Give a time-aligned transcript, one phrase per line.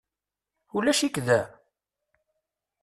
[0.75, 1.41] Ulac-ik da?